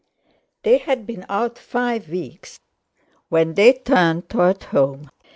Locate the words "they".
0.63-0.79, 3.53-3.73